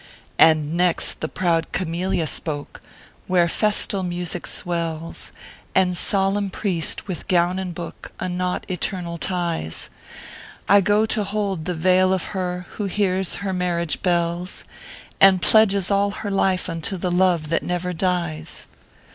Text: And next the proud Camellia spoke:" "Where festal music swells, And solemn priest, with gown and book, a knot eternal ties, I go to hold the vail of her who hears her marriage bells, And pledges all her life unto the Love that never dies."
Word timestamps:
And 0.39 0.73
next 0.73 1.21
the 1.21 1.27
proud 1.27 1.71
Camellia 1.71 2.25
spoke:" 2.25 2.81
"Where 3.27 3.47
festal 3.47 4.01
music 4.01 4.47
swells, 4.47 5.31
And 5.75 5.95
solemn 5.95 6.49
priest, 6.49 7.07
with 7.07 7.27
gown 7.27 7.59
and 7.59 7.71
book, 7.75 8.11
a 8.19 8.27
knot 8.27 8.65
eternal 8.67 9.19
ties, 9.19 9.91
I 10.67 10.81
go 10.81 11.05
to 11.05 11.23
hold 11.23 11.65
the 11.65 11.75
vail 11.75 12.13
of 12.15 12.23
her 12.33 12.65
who 12.69 12.85
hears 12.85 13.35
her 13.45 13.53
marriage 13.53 14.01
bells, 14.01 14.65
And 15.19 15.39
pledges 15.39 15.91
all 15.91 16.09
her 16.09 16.31
life 16.31 16.67
unto 16.67 16.97
the 16.97 17.11
Love 17.11 17.49
that 17.49 17.61
never 17.61 17.93
dies." 17.93 18.65